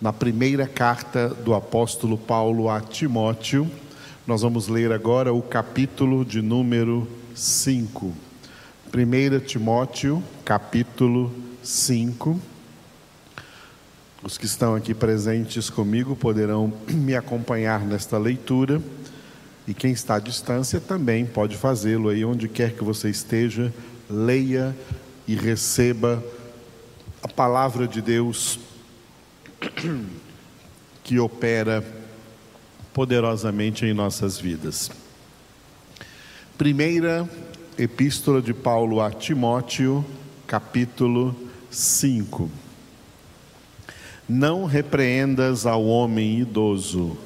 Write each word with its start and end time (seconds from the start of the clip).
na 0.00 0.12
primeira 0.14 0.66
carta 0.66 1.28
do 1.28 1.54
apóstolo 1.54 2.16
Paulo 2.16 2.70
a 2.70 2.80
Timóteo. 2.80 3.70
Nós 4.26 4.40
vamos 4.40 4.66
ler 4.66 4.92
agora 4.92 5.32
o 5.32 5.42
capítulo 5.42 6.24
de 6.24 6.40
número 6.40 7.06
5. 7.34 8.06
1 8.94 9.40
Timóteo, 9.44 10.22
capítulo 10.42 11.30
5. 11.62 12.40
Os 14.22 14.38
que 14.38 14.46
estão 14.46 14.74
aqui 14.74 14.94
presentes 14.94 15.68
comigo 15.68 16.16
poderão 16.16 16.72
me 16.88 17.14
acompanhar 17.14 17.80
nesta 17.80 18.16
leitura. 18.16 18.80
E 19.68 19.74
quem 19.74 19.92
está 19.92 20.14
à 20.14 20.18
distância 20.18 20.80
também 20.80 21.26
pode 21.26 21.58
fazê-lo 21.58 22.08
aí 22.08 22.24
onde 22.24 22.48
quer 22.48 22.72
que 22.72 22.82
você 22.82 23.10
esteja, 23.10 23.72
leia 24.08 24.74
e 25.28 25.34
receba 25.34 26.24
a 27.22 27.28
palavra 27.28 27.86
de 27.86 28.00
Deus 28.00 28.58
que 31.04 31.18
opera 31.18 31.84
poderosamente 32.92 33.84
em 33.84 33.92
nossas 33.92 34.38
vidas. 34.38 34.90
Primeira 36.56 37.28
Epístola 37.78 38.42
de 38.42 38.52
Paulo 38.52 39.00
a 39.00 39.10
Timóteo, 39.10 40.04
capítulo 40.46 41.34
5. 41.70 42.50
Não 44.28 44.64
repreendas 44.64 45.66
ao 45.66 45.84
homem 45.84 46.40
idoso, 46.40 47.16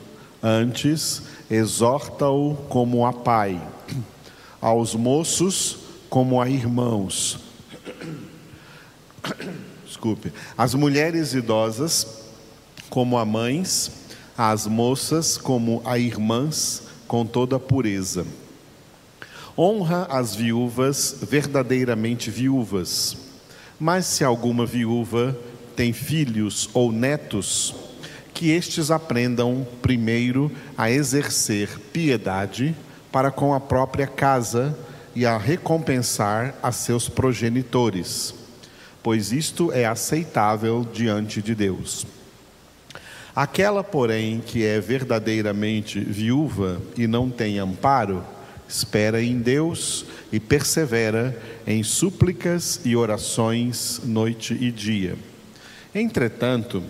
antes 0.42 1.22
exorta-o 1.50 2.54
como 2.68 3.06
a 3.06 3.12
pai, 3.12 3.60
aos 4.60 4.94
moços 4.94 5.78
como 6.08 6.40
a 6.40 6.48
irmãos. 6.48 7.38
Desculpe. 9.84 10.32
As 10.56 10.74
mulheres 10.74 11.34
idosas 11.34 12.23
como 12.94 13.18
a 13.18 13.24
mães, 13.24 13.90
as 14.38 14.68
moças 14.68 15.36
como 15.36 15.82
a 15.84 15.98
irmãs, 15.98 16.84
com 17.08 17.26
toda 17.26 17.56
a 17.56 17.58
pureza. 17.58 18.24
Honra 19.58 20.06
as 20.08 20.36
viúvas 20.36 21.16
verdadeiramente 21.20 22.30
viúvas. 22.30 23.16
Mas 23.80 24.06
se 24.06 24.22
alguma 24.22 24.64
viúva 24.64 25.36
tem 25.74 25.92
filhos 25.92 26.70
ou 26.72 26.92
netos, 26.92 27.74
que 28.32 28.52
estes 28.52 28.92
aprendam 28.92 29.66
primeiro 29.82 30.48
a 30.78 30.88
exercer 30.88 31.80
piedade 31.92 32.76
para 33.10 33.32
com 33.32 33.52
a 33.52 33.58
própria 33.58 34.06
casa 34.06 34.78
e 35.16 35.26
a 35.26 35.36
recompensar 35.36 36.54
a 36.62 36.70
seus 36.70 37.08
progenitores, 37.08 38.32
pois 39.02 39.32
isto 39.32 39.72
é 39.72 39.84
aceitável 39.84 40.86
diante 40.92 41.42
de 41.42 41.56
Deus. 41.56 42.06
Aquela, 43.34 43.82
porém, 43.82 44.40
que 44.40 44.64
é 44.64 44.78
verdadeiramente 44.78 45.98
viúva 45.98 46.80
e 46.96 47.08
não 47.08 47.28
tem 47.28 47.58
amparo, 47.58 48.24
espera 48.68 49.20
em 49.20 49.40
Deus 49.40 50.06
e 50.30 50.38
persevera 50.38 51.36
em 51.66 51.82
súplicas 51.82 52.80
e 52.84 52.94
orações 52.94 54.00
noite 54.04 54.54
e 54.54 54.70
dia. 54.70 55.16
Entretanto, 55.92 56.80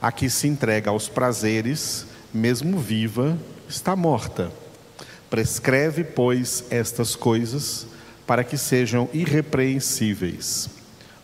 a 0.00 0.10
que 0.10 0.28
se 0.28 0.48
entrega 0.48 0.90
aos 0.90 1.08
prazeres, 1.08 2.04
mesmo 2.34 2.80
viva, 2.80 3.38
está 3.68 3.94
morta. 3.94 4.50
Prescreve, 5.30 6.02
pois, 6.02 6.64
estas 6.68 7.14
coisas 7.14 7.86
para 8.26 8.42
que 8.42 8.56
sejam 8.56 9.08
irrepreensíveis. 9.12 10.68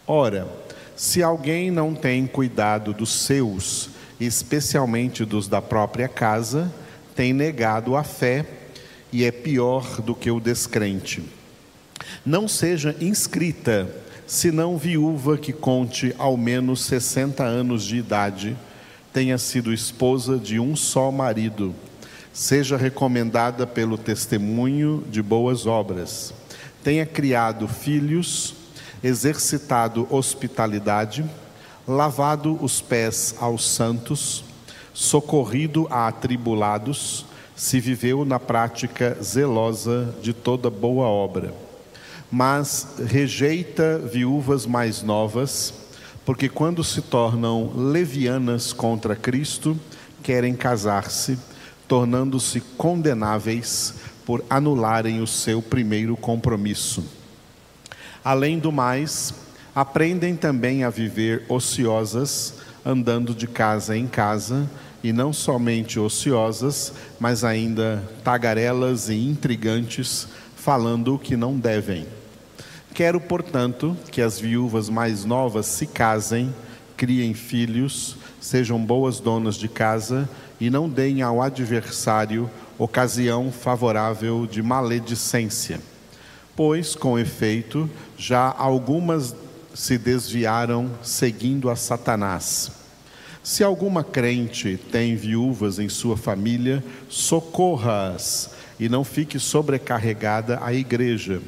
Ora, 0.06 0.48
se 0.94 1.22
alguém 1.22 1.70
não 1.70 1.94
tem 1.94 2.26
cuidado 2.26 2.92
dos 2.92 3.10
seus, 3.10 3.90
especialmente 4.20 5.24
dos 5.24 5.48
da 5.48 5.62
própria 5.62 6.08
casa, 6.08 6.72
tem 7.14 7.33
negado 7.33 7.97
a 7.97 8.05
fé 8.05 8.44
e 9.12 9.24
é 9.24 9.30
pior 9.30 10.00
do 10.00 10.14
que 10.14 10.30
o 10.30 10.41
descrente. 10.41 11.22
Não 12.24 12.48
seja 12.48 12.95
inscrita, 13.01 13.89
senão 14.27 14.77
viúva 14.77 15.39
que 15.39 15.52
conte 15.52 16.14
ao 16.18 16.36
menos 16.36 16.84
60 16.84 17.42
anos 17.42 17.84
de 17.84 17.96
idade, 17.96 18.56
tenha 19.12 19.39
sido 19.39 19.73
esposa 19.73 20.36
de 20.36 20.61
um 20.61 20.77
só 20.77 21.11
marido, 21.11 21.74
seja 22.33 22.77
recomendada 22.77 23.67
pelo 23.67 23.96
testemunho 23.96 25.02
de 25.11 25.23
boas 25.23 25.67
obras, 25.67 26.33
tenha 26.85 27.06
criado 27.06 27.67
filhos, 27.67 28.55
exercitado 29.02 30.06
hospitalidade, 30.11 31.24
lavado 31.88 32.62
os 32.62 32.82
pés 32.82 33.34
aos 33.40 33.66
santos, 33.66 34.44
socorrido 34.92 35.86
a 35.90 36.06
atribulados, 36.06 37.24
se 37.56 37.80
viveu 37.80 38.26
na 38.26 38.38
prática 38.38 39.16
zelosa 39.22 40.14
de 40.20 40.34
toda 40.34 40.68
boa 40.68 41.06
obra. 41.06 41.54
Mas 42.30 42.96
rejeita 43.06 43.98
viúvas 43.98 44.66
mais 44.66 45.02
novas, 45.02 45.72
porque 46.26 46.46
quando 46.46 46.84
se 46.84 47.00
tornam 47.00 47.72
levianas 47.74 48.74
contra 48.74 49.16
Cristo, 49.16 49.74
querem 50.22 50.55
casar-se, 50.55 51.38
tornando-se 51.88 52.60
condenáveis 52.60 53.94
por 54.26 54.44
anularem 54.50 55.22
o 55.22 55.26
seu 55.26 55.62
primeiro 55.62 56.18
compromisso. 56.18 57.02
Além 58.22 58.58
do 58.58 58.70
mais, 58.70 59.32
aprendem 59.80 60.34
também 60.34 60.83
a 60.83 60.90
viver 60.90 61.44
ociosas, 61.48 62.55
andando 62.84 63.33
de 63.33 63.46
casa 63.46 63.96
em 63.96 64.08
casa, 64.08 64.68
e 65.05 65.12
não 65.12 65.33
somente 65.33 66.00
ociosas, 66.00 66.92
mas 67.20 67.44
ainda 67.44 68.02
tagarelas 68.24 69.08
e 69.08 69.14
intrigantes, 69.14 70.27
falando 70.56 71.14
o 71.14 71.18
que 71.18 71.36
não 71.36 71.56
devem. 71.56 72.08
Quero, 72.92 73.20
portanto, 73.20 73.96
que 74.11 74.20
as 74.20 74.40
viúvas 74.40 74.88
mais 74.88 75.24
novas 75.24 75.67
se 75.67 75.86
casem, 75.86 76.52
criem 76.96 77.33
filhos, 77.33 78.17
sejam 78.40 78.84
boas 78.84 79.20
donas 79.20 79.55
de 79.55 79.68
casa 79.68 80.28
e 80.61 80.70
não 80.70 80.88
deem 80.88 81.22
ao 81.22 81.40
adversário 81.40 82.50
ocasião 82.77 83.52
favorável 83.52 84.44
de 84.44 84.61
maledicência. 84.61 85.78
Pois, 86.56 86.96
com 86.96 87.17
efeito, 87.17 87.88
já 88.17 88.52
algumas 88.58 89.33
se 89.78 89.96
desviaram 89.96 90.90
seguindo 91.05 91.70
a 91.70 91.77
Satanás. 91.77 92.68
Se 93.44 93.62
alguma 93.62 94.02
crente 94.02 94.77
tem 94.90 95.14
viúvas 95.14 95.78
em 95.78 95.89
sua 95.89 96.16
família, 96.16 96.83
socorra-as 97.08 98.50
e 98.80 98.88
não 98.88 99.05
fique 99.05 99.38
sobrecarregada 99.38 100.58
a 100.61 100.74
igreja, 100.74 101.40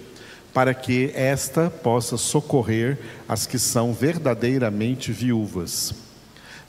para 0.55 0.73
que 0.73 1.11
esta 1.13 1.69
possa 1.69 2.17
socorrer 2.17 2.99
as 3.29 3.49
que 3.49 3.59
são 3.59 3.93
verdadeiramente 3.93 5.11
viúvas. 5.11 5.93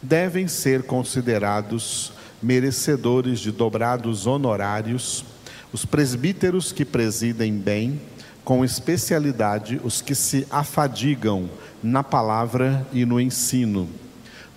Devem 0.02 0.48
ser 0.48 0.82
considerados 0.82 2.12
merecedores 2.42 3.40
de 3.40 3.52
dobrados 3.52 4.26
honorários 4.26 5.24
os 5.72 5.86
presbíteros 5.86 6.72
que 6.72 6.84
presidem 6.84 7.54
bem 7.54 8.02
com 8.44 8.66
especialidade 8.66 9.80
os 9.84 10.02
que 10.02 10.16
se 10.16 10.48
afadigam 10.50 11.50
na 11.82 12.04
palavra 12.04 12.86
e 12.92 13.06
no 13.06 13.20
ensino, 13.20 13.88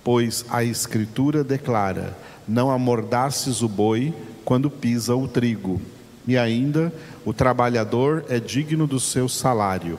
pois 0.03 0.45
a 0.49 0.63
Escritura 0.63 1.43
declara: 1.43 2.17
não 2.47 2.69
amordaces 2.69 3.61
o 3.61 3.69
boi 3.69 4.13
quando 4.43 4.69
pisa 4.69 5.15
o 5.15 5.27
trigo, 5.27 5.81
e 6.27 6.37
ainda 6.37 6.93
o 7.23 7.33
trabalhador 7.33 8.25
é 8.29 8.39
digno 8.39 8.87
do 8.87 8.99
seu 8.99 9.27
salário. 9.29 9.97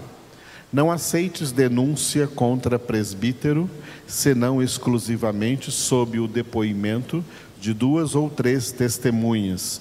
Não 0.73 0.91
aceites 0.91 1.53
denúncia 1.53 2.27
contra 2.27 2.79
presbítero, 2.79 3.71
senão 4.07 4.61
exclusivamente 4.61 5.71
sob 5.71 6.19
o 6.19 6.27
depoimento 6.27 7.25
de 7.61 7.73
duas 7.73 8.15
ou 8.15 8.29
três 8.29 8.73
testemunhas 8.73 9.81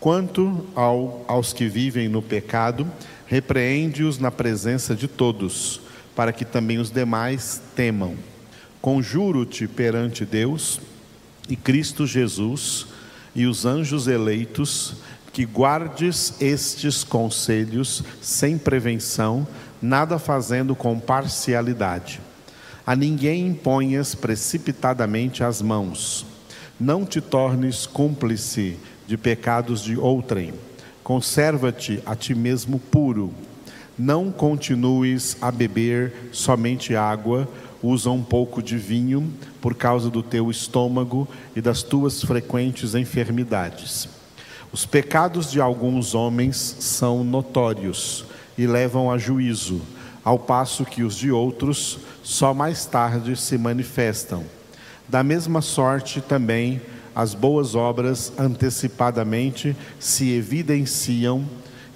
Quanto 0.00 0.66
ao, 0.76 1.24
aos 1.26 1.52
que 1.52 1.68
vivem 1.68 2.08
no 2.08 2.22
pecado, 2.22 2.86
repreende-os 3.26 4.18
na 4.18 4.30
presença 4.30 4.94
de 4.94 5.08
todos, 5.08 5.80
para 6.14 6.32
que 6.32 6.44
também 6.44 6.78
os 6.78 6.90
demais 6.90 7.60
temam. 7.74 8.16
Conjuro-te 8.80 9.66
perante 9.66 10.24
Deus 10.24 10.80
e 11.48 11.56
Cristo 11.56 12.06
Jesus 12.06 12.86
e 13.34 13.46
os 13.46 13.66
anjos 13.66 14.06
eleitos, 14.06 14.94
que 15.32 15.44
guardes 15.44 16.34
estes 16.40 17.04
conselhos 17.04 18.02
sem 18.20 18.56
prevenção, 18.56 19.46
nada 19.80 20.18
fazendo 20.18 20.74
com 20.74 20.98
parcialidade. 20.98 22.20
A 22.86 22.96
ninguém 22.96 23.46
imponhas 23.46 24.14
precipitadamente 24.14 25.44
as 25.44 25.60
mãos. 25.60 26.24
Não 26.80 27.04
te 27.04 27.20
tornes 27.20 27.86
cúmplice 27.86 28.78
de 29.08 29.16
pecados 29.16 29.80
de 29.80 29.98
outrem. 29.98 30.52
Conserva-te 31.02 32.02
a 32.04 32.14
ti 32.14 32.34
mesmo 32.34 32.78
puro. 32.78 33.32
Não 33.98 34.30
continues 34.30 35.34
a 35.40 35.50
beber 35.50 36.28
somente 36.30 36.94
água, 36.94 37.48
usa 37.82 38.10
um 38.10 38.22
pouco 38.22 38.62
de 38.62 38.76
vinho, 38.76 39.32
por 39.62 39.74
causa 39.74 40.10
do 40.10 40.22
teu 40.22 40.50
estômago 40.50 41.26
e 41.56 41.62
das 41.62 41.82
tuas 41.82 42.22
frequentes 42.22 42.94
enfermidades. 42.94 44.10
Os 44.70 44.84
pecados 44.84 45.50
de 45.50 45.58
alguns 45.58 46.14
homens 46.14 46.76
são 46.78 47.24
notórios 47.24 48.26
e 48.58 48.66
levam 48.66 49.10
a 49.10 49.16
juízo, 49.16 49.80
ao 50.22 50.38
passo 50.38 50.84
que 50.84 51.02
os 51.02 51.16
de 51.16 51.32
outros 51.32 51.98
só 52.22 52.52
mais 52.52 52.84
tarde 52.84 53.34
se 53.36 53.56
manifestam. 53.56 54.44
Da 55.08 55.22
mesma 55.22 55.62
sorte 55.62 56.20
também 56.20 56.82
as 57.18 57.34
boas 57.34 57.74
obras 57.74 58.32
antecipadamente 58.38 59.76
se 59.98 60.30
evidenciam 60.30 61.44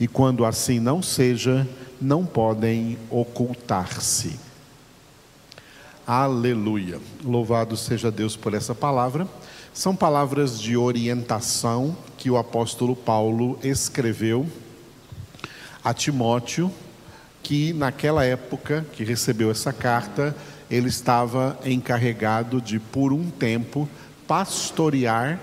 e 0.00 0.08
quando 0.08 0.44
assim 0.44 0.80
não 0.80 1.00
seja, 1.00 1.64
não 2.00 2.26
podem 2.26 2.98
ocultar-se. 3.08 4.36
Aleluia. 6.04 6.98
Louvado 7.24 7.76
seja 7.76 8.10
Deus 8.10 8.34
por 8.34 8.52
essa 8.52 8.74
palavra. 8.74 9.28
São 9.72 9.94
palavras 9.94 10.60
de 10.60 10.76
orientação 10.76 11.96
que 12.18 12.28
o 12.28 12.36
apóstolo 12.36 12.96
Paulo 12.96 13.56
escreveu 13.62 14.44
a 15.84 15.94
Timóteo, 15.94 16.68
que 17.44 17.72
naquela 17.72 18.24
época 18.24 18.84
que 18.92 19.04
recebeu 19.04 19.52
essa 19.52 19.72
carta, 19.72 20.34
ele 20.68 20.88
estava 20.88 21.56
encarregado 21.64 22.60
de, 22.60 22.80
por 22.80 23.12
um 23.12 23.30
tempo, 23.30 23.88
pastorear 24.32 25.38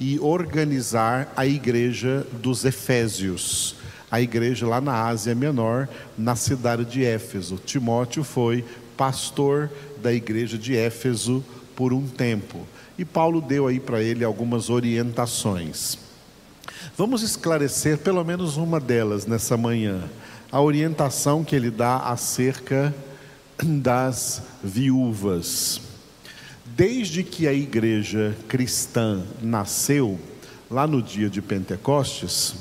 e 0.00 0.18
organizar 0.18 1.30
a 1.36 1.44
igreja 1.44 2.26
dos 2.40 2.64
Efésios, 2.64 3.76
a 4.10 4.18
igreja 4.18 4.66
lá 4.66 4.80
na 4.80 4.94
Ásia 4.94 5.34
Menor, 5.34 5.86
na 6.16 6.34
cidade 6.34 6.86
de 6.86 7.04
Éfeso. 7.04 7.60
Timóteo 7.66 8.24
foi 8.24 8.64
pastor 8.96 9.68
da 10.02 10.10
igreja 10.10 10.56
de 10.56 10.74
Éfeso 10.74 11.44
por 11.76 11.92
um 11.92 12.06
tempo. 12.06 12.66
E 12.96 13.04
Paulo 13.04 13.42
deu 13.42 13.66
aí 13.66 13.78
para 13.78 14.02
ele 14.02 14.24
algumas 14.24 14.70
orientações. 14.70 15.98
Vamos 16.96 17.22
esclarecer 17.22 17.98
pelo 17.98 18.24
menos 18.24 18.56
uma 18.56 18.80
delas 18.80 19.26
nessa 19.26 19.54
manhã. 19.54 20.04
A 20.50 20.62
orientação 20.62 21.44
que 21.44 21.54
ele 21.54 21.70
dá 21.70 21.98
acerca 21.98 22.94
das 23.62 24.42
viúvas. 24.64 25.89
Desde 26.80 27.22
que 27.22 27.46
a 27.46 27.52
igreja 27.52 28.34
cristã 28.48 29.22
nasceu, 29.42 30.18
lá 30.70 30.86
no 30.86 31.02
dia 31.02 31.28
de 31.28 31.42
Pentecostes, 31.42 32.54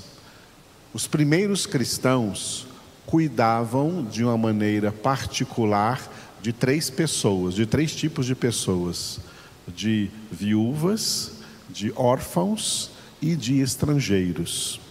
os 0.93 1.07
primeiros 1.07 1.65
cristãos 1.65 2.67
cuidavam 3.05 4.03
de 4.03 4.25
uma 4.25 4.37
maneira 4.37 4.91
particular 4.91 6.11
de 6.41 6.51
três 6.51 6.89
pessoas, 6.89 7.53
de 7.53 7.65
três 7.65 7.95
tipos 7.95 8.25
de 8.25 8.35
pessoas: 8.35 9.21
de 9.65 10.11
viúvas, 10.29 11.31
de 11.69 11.93
órfãos 11.95 12.91
e 13.21 13.37
de 13.37 13.61
estrangeiros. 13.61 14.81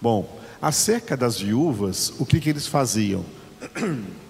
Bom, 0.00 0.40
acerca 0.62 1.14
das 1.14 1.38
viúvas, 1.38 2.14
o 2.18 2.24
que, 2.24 2.40
que 2.40 2.48
eles 2.48 2.66
faziam? 2.66 3.22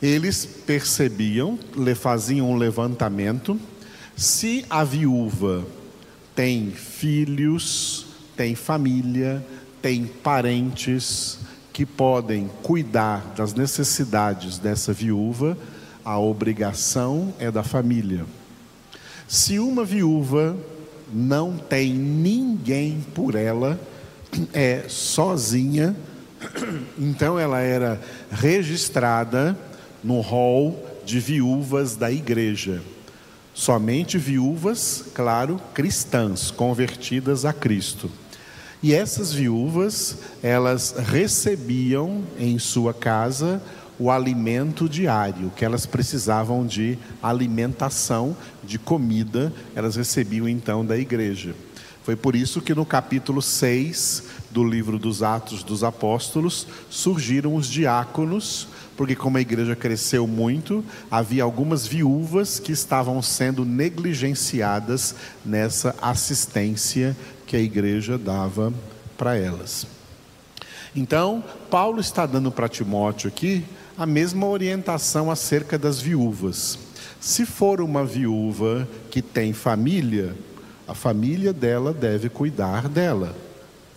Eles 0.00 0.44
percebiam, 0.44 1.58
faziam 1.94 2.50
um 2.50 2.56
levantamento, 2.56 3.58
se 4.16 4.64
a 4.68 4.84
viúva 4.84 5.64
tem 6.34 6.70
filhos, 6.70 8.06
tem 8.36 8.54
família, 8.54 9.44
tem 9.80 10.06
parentes, 10.06 11.38
que 11.76 11.84
podem 11.84 12.48
cuidar 12.62 13.34
das 13.36 13.52
necessidades 13.52 14.58
dessa 14.58 14.94
viúva, 14.94 15.58
a 16.02 16.18
obrigação 16.18 17.34
é 17.38 17.50
da 17.50 17.62
família. 17.62 18.24
Se 19.28 19.58
uma 19.58 19.84
viúva 19.84 20.56
não 21.12 21.58
tem 21.58 21.92
ninguém 21.92 23.04
por 23.14 23.34
ela, 23.34 23.78
é 24.54 24.84
sozinha, 24.88 25.94
então 26.98 27.38
ela 27.38 27.60
era 27.60 28.00
registrada 28.30 29.54
no 30.06 30.20
rol 30.20 30.80
de 31.04 31.18
viúvas 31.18 31.96
da 31.96 32.12
igreja. 32.12 32.80
Somente 33.52 34.16
viúvas, 34.18 35.06
claro, 35.12 35.60
cristãs, 35.74 36.50
convertidas 36.52 37.44
a 37.44 37.52
Cristo. 37.52 38.08
E 38.80 38.94
essas 38.94 39.32
viúvas, 39.32 40.18
elas 40.44 40.94
recebiam 40.96 42.22
em 42.38 42.56
sua 42.56 42.94
casa 42.94 43.60
o 43.98 44.10
alimento 44.10 44.88
diário, 44.88 45.50
que 45.56 45.64
elas 45.64 45.86
precisavam 45.86 46.64
de 46.64 46.96
alimentação, 47.20 48.36
de 48.62 48.78
comida, 48.78 49.52
elas 49.74 49.96
recebiam 49.96 50.48
então 50.48 50.84
da 50.84 50.96
igreja. 50.96 51.52
Foi 52.04 52.14
por 52.14 52.36
isso 52.36 52.60
que 52.60 52.74
no 52.74 52.86
capítulo 52.86 53.42
6 53.42 54.22
do 54.52 54.62
livro 54.62 54.98
dos 54.98 55.24
Atos 55.24 55.64
dos 55.64 55.82
Apóstolos 55.82 56.64
surgiram 56.88 57.56
os 57.56 57.66
diáconos, 57.66 58.68
porque 58.96 59.14
como 59.14 59.36
a 59.36 59.40
igreja 59.40 59.76
cresceu 59.76 60.26
muito, 60.26 60.84
havia 61.10 61.42
algumas 61.42 61.86
viúvas 61.86 62.58
que 62.58 62.72
estavam 62.72 63.20
sendo 63.20 63.64
negligenciadas 63.64 65.14
nessa 65.44 65.94
assistência 66.00 67.16
que 67.46 67.56
a 67.56 67.60
igreja 67.60 68.16
dava 68.16 68.72
para 69.16 69.36
elas. 69.36 69.86
Então, 70.94 71.44
Paulo 71.70 72.00
está 72.00 72.24
dando 72.24 72.50
para 72.50 72.68
Timóteo 72.68 73.28
aqui 73.28 73.64
a 73.98 74.06
mesma 74.06 74.46
orientação 74.46 75.30
acerca 75.30 75.78
das 75.78 76.00
viúvas. 76.00 76.78
Se 77.20 77.44
for 77.44 77.80
uma 77.80 78.04
viúva 78.04 78.88
que 79.10 79.20
tem 79.20 79.52
família, 79.52 80.34
a 80.88 80.94
família 80.94 81.52
dela 81.52 81.92
deve 81.92 82.28
cuidar 82.28 82.88
dela. 82.88 83.34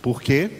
Por 0.02 0.20
quê? 0.20 0.50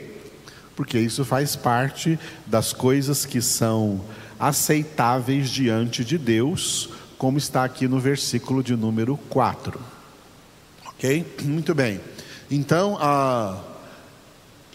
Porque 0.77 0.99
isso 0.99 1.25
faz 1.25 1.57
parte 1.57 2.19
das 2.47 2.73
coisas 2.73 3.27
que 3.27 3.43
são 3.43 4.01
aceitáveis 4.41 5.51
diante 5.51 6.03
de 6.03 6.17
Deus, 6.17 6.89
como 7.19 7.37
está 7.37 7.63
aqui 7.63 7.87
no 7.87 8.01
versículo 8.01 8.63
de 8.63 8.75
número 8.75 9.19
4. 9.29 9.79
Ok? 10.87 11.37
Muito 11.45 11.75
bem. 11.75 12.01
Então, 12.51 12.97
ah, 13.01 13.63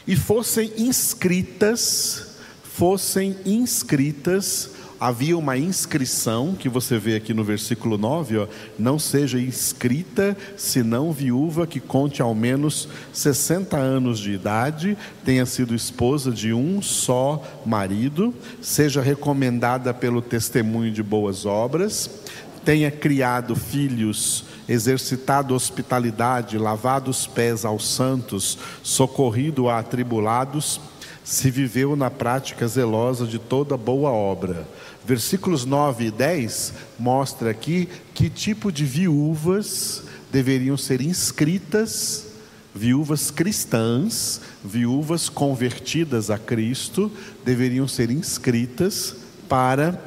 e 0.08 0.16
fossem 0.16 0.72
inscritas, 0.78 2.38
fossem 2.64 3.36
inscritas, 3.46 4.72
havia 5.00 5.38
uma 5.38 5.58
inscrição 5.58 6.56
que 6.56 6.70
você 6.70 6.98
vê 6.98 7.16
aqui 7.16 7.34
no 7.34 7.44
versículo 7.44 7.98
9, 7.98 8.38
ó, 8.38 8.48
não 8.78 8.98
seja 8.98 9.40
inscrita, 9.40 10.36
senão 10.58 11.12
viúva 11.12 11.68
que 11.68 11.80
conte 11.80 12.22
ao 12.22 12.34
menos 12.34 12.88
60 13.14 13.78
anos 13.78 14.20
de 14.20 14.32
idade, 14.32 14.98
tenha 15.24 15.46
sido 15.46 15.76
esposa 15.76 16.32
de 16.32 16.54
um 16.54 16.82
só 16.82 17.44
marido, 17.66 18.34
seja 18.62 19.02
recomendada 19.02 19.94
pelo 19.94 20.22
testemunho 20.22 20.92
de 20.92 21.04
boas 21.04 21.46
obras, 21.46 22.10
tenha 22.64 22.90
criado 22.90 23.56
filhos 23.56 24.46
exercitado 24.68 25.54
hospitalidade, 25.54 26.58
lavado 26.58 27.12
os 27.12 27.28
pés 27.28 27.64
aos 27.64 27.88
santos, 27.88 28.58
socorrido 28.82 29.70
a 29.70 29.80
atribulados, 29.80 30.82
se 31.26 31.50
viveu 31.50 31.96
na 31.96 32.12
prática 32.12 32.68
zelosa 32.68 33.26
de 33.26 33.40
toda 33.40 33.76
boa 33.76 34.12
obra. 34.12 34.68
Versículos 35.04 35.66
9 35.66 36.06
e 36.06 36.12
10 36.12 36.74
mostra 37.00 37.50
aqui 37.50 37.90
que 38.14 38.30
tipo 38.30 38.72
de 38.72 38.86
viúvas 38.86 40.04
deveriam 40.32 40.78
ser 40.78 41.02
inscritas, 41.02 42.28
viúvas 42.74 43.32
cristãs, 43.32 44.40
viúvas 44.64 45.28
convertidas 45.28 46.30
a 46.30 46.38
Cristo, 46.38 47.12
deveriam 47.44 47.88
ser 47.88 48.12
inscritas 48.12 49.16
para 49.50 50.00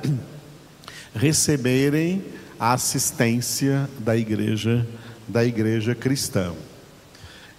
receberem 1.14 2.24
a 2.60 2.72
assistência 2.74 3.90
da 3.98 4.16
igreja 4.16 4.86
da 5.28 5.44
igreja 5.44 5.94
cristã. 5.94 6.52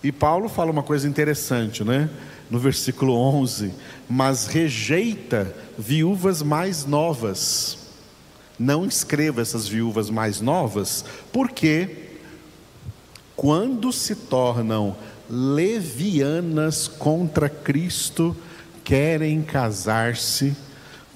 E 0.04 0.12
Paulo 0.12 0.50
fala 0.50 0.72
uma 0.72 0.82
coisa 0.82 1.08
interessante, 1.08 1.84
né? 1.84 2.10
No 2.50 2.58
versículo 2.58 3.14
11, 3.14 3.74
mas 4.10 4.48
rejeita 4.48 5.56
viúvas 5.78 6.42
mais 6.42 6.86
novas. 6.86 7.78
Não 8.58 8.86
escreva 8.86 9.42
essas 9.42 9.68
viúvas 9.68 10.10
mais 10.10 10.42
novas, 10.42 11.06
porque 11.32 12.10
quando 13.36 13.94
se 13.94 14.16
tornam 14.16 14.96
levianas 15.30 16.88
contra 16.88 17.48
Cristo, 17.48 18.36
querem 18.84 19.42
casar-se 19.44 20.56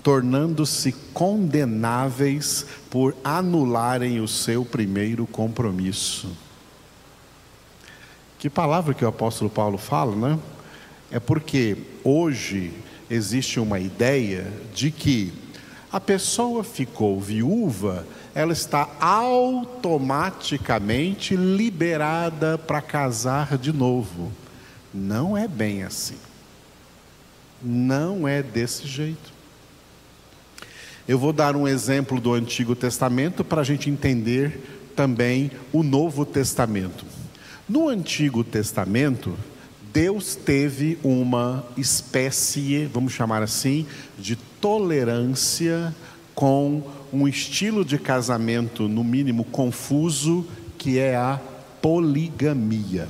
tornando-se 0.03 0.91
condenáveis 1.13 2.65
por 2.89 3.15
anularem 3.23 4.19
o 4.19 4.27
seu 4.27 4.65
primeiro 4.65 5.25
compromisso. 5.25 6.29
Que 8.37 8.49
palavra 8.49 8.93
que 8.93 9.05
o 9.05 9.07
apóstolo 9.07 9.49
Paulo 9.49 9.77
fala, 9.77 10.13
né? 10.15 10.39
É 11.13 11.19
porque 11.19 11.77
hoje 12.03 12.71
existe 13.07 13.59
uma 13.59 13.79
ideia 13.79 14.51
de 14.73 14.89
que 14.89 15.31
A 15.93 15.99
pessoa 15.99 16.63
ficou 16.63 17.21
viúva, 17.21 18.07
ela 18.33 18.51
está 18.51 18.89
automaticamente 18.99 21.35
liberada 21.35 22.57
para 22.57 22.81
casar 22.81 23.59
de 23.59 23.71
novo. 23.71 24.31
Não 24.91 25.37
é 25.37 25.47
bem 25.47 25.83
assim. 25.83 26.17
Não 27.61 28.27
é 28.27 28.41
desse 28.41 28.87
jeito. 28.87 29.31
Eu 31.07 31.19
vou 31.19 31.31
dar 31.31 31.55
um 31.55 31.67
exemplo 31.67 32.19
do 32.19 32.33
Antigo 32.33 32.75
Testamento 32.75 33.43
para 33.43 33.61
a 33.61 33.63
gente 33.63 33.87
entender 33.87 34.89
também 34.95 35.51
o 35.71 35.83
Novo 35.83 36.25
Testamento. 36.25 37.05
No 37.69 37.87
Antigo 37.87 38.43
Testamento, 38.43 39.37
Deus 39.93 40.35
teve 40.35 40.97
uma 41.03 41.63
espécie, 41.77 42.89
vamos 42.91 43.13
chamar 43.13 43.43
assim, 43.43 43.85
de 44.17 44.35
tolerância 44.35 45.93
com 46.33 46.81
um 47.13 47.27
estilo 47.27 47.85
de 47.85 47.99
casamento, 47.99 48.89
no 48.89 49.03
mínimo 49.03 49.43
confuso, 49.43 50.47
que 50.79 50.97
é 50.97 51.15
a 51.15 51.39
poligamia. 51.79 53.07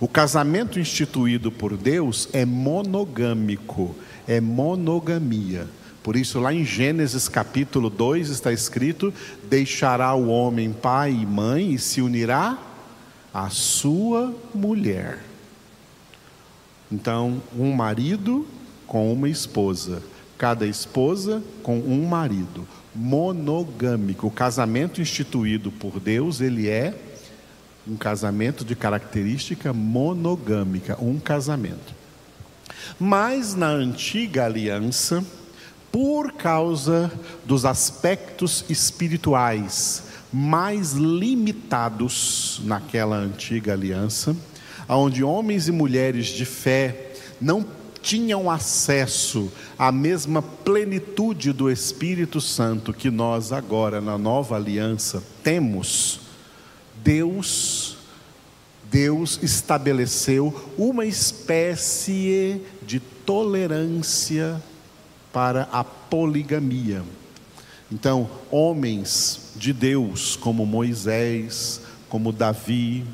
O 0.00 0.08
casamento 0.08 0.80
instituído 0.80 1.52
por 1.52 1.76
Deus 1.76 2.26
é 2.32 2.46
monogâmico, 2.46 3.94
é 4.26 4.40
monogamia. 4.40 5.68
Por 6.02 6.16
isso, 6.16 6.40
lá 6.40 6.54
em 6.54 6.64
Gênesis 6.64 7.28
capítulo 7.28 7.90
2 7.90 8.30
está 8.30 8.50
escrito: 8.50 9.12
Deixará 9.44 10.14
o 10.14 10.28
homem 10.28 10.72
pai 10.72 11.12
e 11.12 11.26
mãe 11.26 11.74
e 11.74 11.78
se 11.78 12.00
unirá 12.00 12.56
à 13.32 13.50
sua 13.50 14.34
mulher. 14.54 15.31
Então, 16.92 17.42
um 17.58 17.72
marido 17.72 18.46
com 18.86 19.10
uma 19.10 19.26
esposa, 19.26 20.02
cada 20.36 20.66
esposa 20.66 21.42
com 21.62 21.78
um 21.78 22.06
marido, 22.06 22.68
monogâmico. 22.94 24.26
O 24.26 24.30
casamento 24.30 25.00
instituído 25.00 25.72
por 25.72 25.98
Deus, 25.98 26.42
ele 26.42 26.68
é 26.68 26.94
um 27.88 27.96
casamento 27.96 28.62
de 28.62 28.76
característica 28.76 29.72
monogâmica, 29.72 30.98
um 31.00 31.18
casamento. 31.18 31.94
Mas 33.00 33.54
na 33.54 33.68
antiga 33.68 34.44
aliança, 34.44 35.24
por 35.90 36.32
causa 36.34 37.10
dos 37.46 37.64
aspectos 37.64 38.66
espirituais 38.68 40.02
mais 40.30 40.92
limitados 40.92 42.60
naquela 42.64 43.16
antiga 43.16 43.72
aliança, 43.72 44.36
onde 44.88 45.24
homens 45.24 45.68
e 45.68 45.72
mulheres 45.72 46.26
de 46.26 46.44
fé 46.44 47.12
não 47.40 47.64
tinham 48.00 48.50
acesso 48.50 49.50
à 49.78 49.92
mesma 49.92 50.42
plenitude 50.42 51.52
do 51.52 51.70
Espírito 51.70 52.40
Santo 52.40 52.92
que 52.92 53.10
nós 53.10 53.52
agora 53.52 54.00
na 54.00 54.18
nova 54.18 54.56
aliança 54.56 55.22
temos, 55.42 56.20
Deus 57.02 57.96
Deus 58.92 59.40
estabeleceu 59.42 60.70
uma 60.76 61.06
espécie 61.06 62.60
de 62.82 63.00
tolerância 63.00 64.62
para 65.32 65.62
a 65.72 65.82
poligamia. 65.82 67.02
Então, 67.90 68.28
homens 68.50 69.52
de 69.56 69.72
Deus 69.72 70.36
como 70.36 70.66
Moisés, 70.66 71.80
como 72.10 72.32
Davi, 72.32 73.06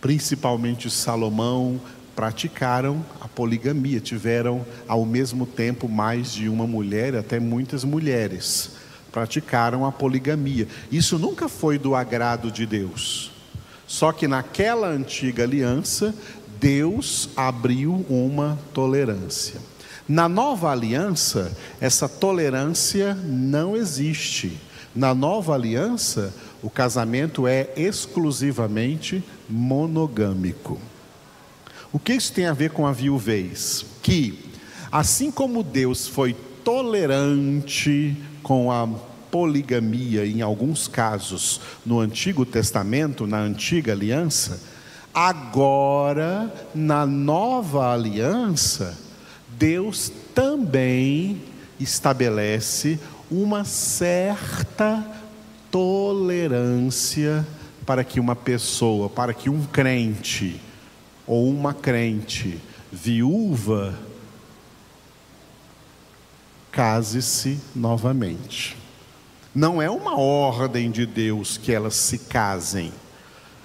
principalmente 0.00 0.90
Salomão, 0.90 1.80
praticaram 2.14 3.04
a 3.20 3.28
poligamia, 3.28 4.00
tiveram 4.00 4.66
ao 4.88 5.04
mesmo 5.06 5.46
tempo 5.46 5.88
mais 5.88 6.32
de 6.32 6.48
uma 6.48 6.66
mulher, 6.66 7.14
até 7.14 7.38
muitas 7.38 7.84
mulheres 7.84 8.72
praticaram 9.12 9.84
a 9.84 9.92
poligamia. 9.92 10.68
Isso 10.90 11.18
nunca 11.18 11.48
foi 11.48 11.78
do 11.78 11.94
agrado 11.94 12.50
de 12.50 12.66
Deus. 12.66 13.30
Só 13.86 14.12
que 14.12 14.28
naquela 14.28 14.88
antiga 14.88 15.44
aliança, 15.44 16.14
Deus 16.60 17.30
abriu 17.36 18.04
uma 18.08 18.58
tolerância. 18.74 19.60
Na 20.08 20.28
nova 20.28 20.70
aliança, 20.70 21.56
essa 21.80 22.08
tolerância 22.08 23.14
não 23.14 23.76
existe. 23.76 24.58
Na 24.94 25.14
nova 25.14 25.54
aliança, 25.54 26.34
o 26.62 26.68
casamento 26.68 27.46
é 27.46 27.68
exclusivamente 27.76 29.22
monogâmico. 29.48 30.78
O 31.92 31.98
que 31.98 32.12
isso 32.12 32.32
tem 32.32 32.46
a 32.46 32.52
ver 32.52 32.70
com 32.70 32.86
a 32.86 32.92
viuvez? 32.92 33.84
Que, 34.02 34.50
assim 34.90 35.30
como 35.30 35.62
Deus 35.62 36.06
foi 36.06 36.36
tolerante 36.64 38.16
com 38.42 38.70
a 38.70 38.86
poligamia 39.30 40.26
em 40.26 40.42
alguns 40.42 40.88
casos 40.88 41.60
no 41.84 42.00
Antigo 42.00 42.44
Testamento, 42.44 43.26
na 43.26 43.38
antiga 43.38 43.92
aliança, 43.92 44.60
agora 45.14 46.52
na 46.74 47.06
nova 47.06 47.92
aliança, 47.92 48.98
Deus 49.58 50.12
também 50.34 51.40
estabelece 51.80 52.98
uma 53.30 53.64
certa 53.64 55.04
tolerância 55.70 57.46
para 57.86 58.04
que 58.04 58.20
uma 58.20 58.36
pessoa, 58.36 59.08
para 59.08 59.32
que 59.32 59.48
um 59.48 59.64
crente 59.64 60.60
ou 61.26 61.48
uma 61.48 61.72
crente 61.72 62.60
viúva 62.92 63.94
case-se 66.70 67.58
novamente. 67.74 68.76
Não 69.54 69.82
é 69.82 69.90
uma 69.90 70.18
ordem 70.18 70.90
de 70.90 71.04
Deus 71.06 71.58
que 71.58 71.72
elas 71.72 71.94
se 71.94 72.18
casem. 72.18 72.92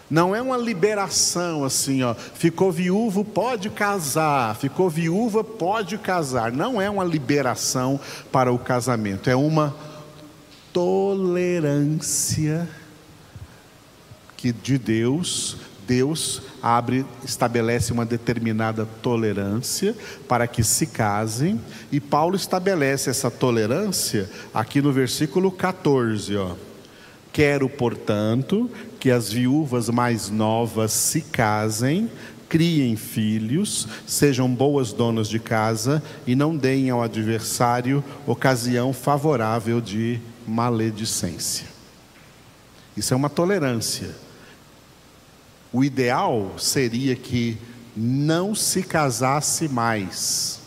Não 0.09 0.35
é 0.35 0.41
uma 0.41 0.57
liberação 0.57 1.63
assim, 1.63 2.03
ó, 2.03 2.13
ficou 2.13 2.71
viúvo, 2.71 3.23
pode 3.23 3.69
casar, 3.69 4.55
ficou 4.55 4.89
viúva, 4.89 5.43
pode 5.43 5.97
casar. 5.97 6.51
Não 6.51 6.81
é 6.81 6.89
uma 6.89 7.03
liberação 7.03 7.99
para 8.31 8.51
o 8.51 8.59
casamento, 8.59 9.29
é 9.29 9.35
uma 9.35 9.75
tolerância 10.73 12.67
que 14.35 14.51
de 14.51 14.77
Deus, 14.77 15.55
Deus 15.87 16.41
abre, 16.61 17.05
estabelece 17.23 17.93
uma 17.93 18.05
determinada 18.05 18.85
tolerância 19.01 19.95
para 20.27 20.47
que 20.47 20.63
se 20.63 20.87
casem, 20.87 21.61
e 21.91 22.01
Paulo 22.01 22.35
estabelece 22.35 23.09
essa 23.09 23.31
tolerância 23.31 24.29
aqui 24.53 24.81
no 24.81 24.91
versículo 24.91 25.49
14, 25.49 26.35
ó. 26.35 26.55
Quero, 27.31 27.69
portanto, 27.69 28.69
que 28.99 29.09
as 29.09 29.31
viúvas 29.31 29.89
mais 29.89 30.29
novas 30.29 30.91
se 30.91 31.21
casem, 31.21 32.09
criem 32.49 32.95
filhos, 32.95 33.87
sejam 34.05 34.47
boas 34.53 34.93
donas 34.93 35.27
de 35.27 35.39
casa 35.39 36.03
e 36.27 36.35
não 36.35 36.55
deem 36.55 36.89
ao 36.89 37.01
adversário 37.01 38.03
ocasião 38.27 38.93
favorável 38.93 39.81
de 39.81 40.19
maledicência. 40.47 41.67
Isso 42.95 43.13
é 43.13 43.17
uma 43.17 43.29
tolerância. 43.29 44.15
O 45.71 45.83
ideal 45.83 46.53
seria 46.59 47.15
que 47.15 47.57
não 47.95 48.53
se 48.53 48.83
casasse 48.83 49.67
mais. 49.67 50.59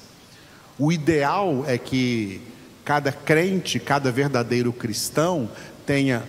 O 0.79 0.93
ideal 0.93 1.65
é 1.67 1.79
que 1.79 2.41
cada 2.85 3.13
crente, 3.13 3.79
cada 3.79 4.11
verdadeiro 4.11 4.73
cristão 4.73 5.49
tenha 5.85 6.25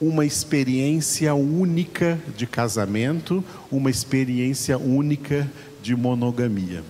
uma 0.00 0.24
experiência 0.24 1.34
única 1.34 2.18
de 2.36 2.46
casamento, 2.46 3.44
uma 3.70 3.90
experiência 3.90 4.78
única 4.78 5.50
de 5.82 5.94
monogamia. 5.94 6.82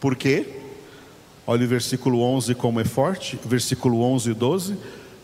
Por 0.00 0.14
quê? 0.14 0.63
Olha 1.46 1.66
o 1.66 1.68
versículo 1.68 2.20
11 2.20 2.54
como 2.54 2.80
é 2.80 2.84
forte, 2.84 3.38
versículo 3.44 4.00
11 4.00 4.30
e 4.30 4.34
12. 4.34 4.76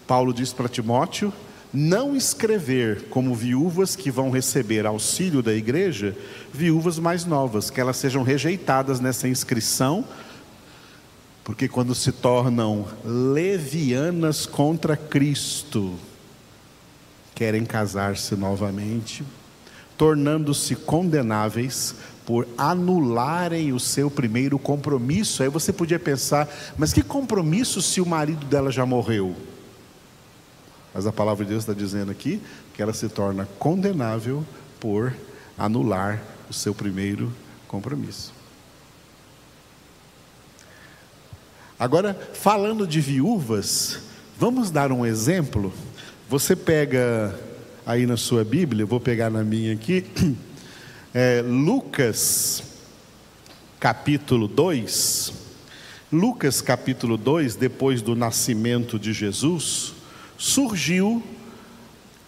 Paulo 0.07 0.35
diz 0.35 0.53
para 0.53 0.69
Timóteo: 0.69 1.33
Não 1.73 2.15
escrever 2.15 3.05
como 3.09 3.35
viúvas 3.35 3.97
que 3.97 4.11
vão 4.11 4.31
receber 4.31 4.85
auxílio 4.85 5.43
da 5.43 5.55
igreja, 5.55 6.15
viúvas 6.53 6.99
mais 6.99 7.25
novas, 7.25 7.71
que 7.71 7.81
elas 7.81 7.97
sejam 7.97 8.23
rejeitadas 8.23 9.01
nessa 9.01 9.29
inscrição, 9.29 10.05
porque 11.43 11.69
quando 11.69 11.95
se 11.95 12.13
tornam 12.13 12.87
levianas 13.03 14.45
contra 14.45 14.99
Cristo, 14.99 15.95
querem 17.35 17.65
casar-se 17.65 18.37
novamente, 18.37 19.25
tornando-se 19.97 20.77
condenáveis 20.77 21.95
por 22.31 22.47
anularem 22.57 23.73
o 23.73 23.81
seu 23.81 24.09
primeiro 24.09 24.57
compromisso. 24.57 25.43
Aí 25.43 25.49
você 25.49 25.73
podia 25.73 25.99
pensar, 25.99 26.49
mas 26.79 26.93
que 26.93 27.03
compromisso 27.03 27.83
se 27.83 28.01
o 28.01 28.07
marido 28.07 28.47
dela 28.47 28.71
já 28.71 28.87
morreu? 28.87 29.35
Mas 30.95 31.09
a 31.09 31.13
palavra 31.13 31.45
de 31.45 31.51
Deus 31.51 31.65
está 31.65 31.75
dizendo 31.75 32.13
aqui 32.13 32.41
que 32.73 32.81
ela 32.81 32.93
se 32.93 33.09
torna 33.09 33.49
condenável 33.59 34.47
por 34.79 35.13
anular 35.59 36.23
o 36.49 36.53
seu 36.53 36.73
primeiro 36.73 37.33
compromisso. 37.67 38.33
Agora, 41.77 42.15
falando 42.33 42.87
de 42.87 43.01
viúvas, 43.01 43.99
vamos 44.39 44.71
dar 44.71 44.93
um 44.93 45.05
exemplo? 45.05 45.73
Você 46.29 46.55
pega 46.55 47.37
aí 47.85 48.07
na 48.07 48.17
sua 48.17 48.45
Bíblia, 48.45 48.85
eu 48.85 48.87
vou 48.87 49.01
pegar 49.01 49.31
na 49.31 49.43
minha 49.43 49.73
aqui, 49.73 50.07
é, 51.13 51.43
Lucas, 51.43 52.63
capítulo 53.79 54.47
2. 54.47 55.33
Lucas, 56.13 56.61
capítulo 56.61 57.17
2, 57.17 57.57
depois 57.57 58.03
do 58.03 58.15
nascimento 58.15 58.99
de 58.99 59.13
Jesus, 59.13 59.93
surgiu 60.37 61.23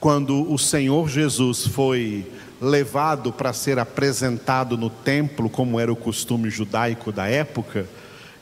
quando 0.01 0.53
o 0.53 0.59
Senhor 0.59 1.09
Jesus 1.09 1.67
foi 1.67 2.27
levado 2.61 3.33
para 3.33 3.53
ser 3.53 3.79
apresentado 3.79 4.77
no 4.77 4.91
templo, 4.91 5.49
como 5.49 5.79
era 5.79 5.93
o 5.93 5.97
costume 5.97 6.51
judaico 6.51 7.11
da 7.11 7.27
época, 7.27 7.89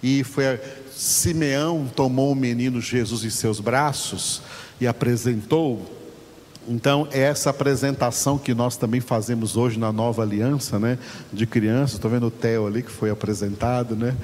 e 0.03 0.25
foi 0.25 0.59
Simeão 0.91 1.91
tomou 1.95 2.33
o 2.33 2.35
menino 2.35 2.81
Jesus 2.81 3.25
em 3.25 3.31
seus 3.31 3.61
braços 3.61 4.43
e 4.81 4.87
apresentou. 4.87 6.00
Então, 6.73 7.09
é 7.11 7.23
essa 7.23 7.51
apresentação 7.51 8.39
que 8.39 8.55
nós 8.55 8.77
também 8.77 9.01
fazemos 9.01 9.57
hoje 9.57 9.77
na 9.77 9.91
nova 9.91 10.23
aliança, 10.23 10.79
né? 10.79 10.99
De 11.33 11.45
crianças, 11.45 11.95
estou 11.95 12.09
vendo 12.09 12.29
o 12.29 12.31
Theo 12.31 12.65
ali 12.65 12.81
que 12.85 12.93
foi 12.93 13.11
apresentado, 13.11 13.97
né? 13.97 14.15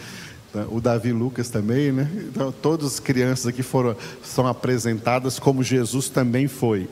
O 0.71 0.81
Davi 0.81 1.13
Lucas 1.13 1.49
também, 1.49 1.91
né? 1.91 2.09
Então, 2.15 2.53
todas 2.53 2.87
as 2.87 3.01
crianças 3.01 3.49
aqui 3.49 3.65
foram, 3.65 3.97
são 4.23 4.47
apresentadas 4.47 5.41
como 5.41 5.61
Jesus 5.61 6.09
também 6.09 6.47
foi. 6.47 6.89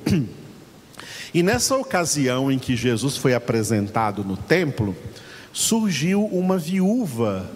E 1.32 1.40
nessa 1.40 1.76
ocasião 1.76 2.50
em 2.50 2.58
que 2.58 2.74
Jesus 2.74 3.16
foi 3.16 3.32
apresentado 3.32 4.24
no 4.24 4.36
templo, 4.36 4.94
surgiu 5.52 6.24
uma 6.26 6.58
viúva 6.58 7.48